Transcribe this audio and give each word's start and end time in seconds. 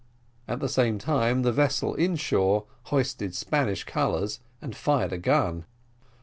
At 0.47 0.61
the 0.61 0.67
same 0.67 0.97
time 0.97 1.43
the 1.43 1.51
vessel 1.51 1.93
in 1.93 2.15
shore 2.15 2.65
hoisted 2.85 3.35
Spanish 3.35 3.83
colours, 3.83 4.39
and 4.59 4.75
fired 4.75 5.13
a 5.13 5.19
gun. 5.19 5.65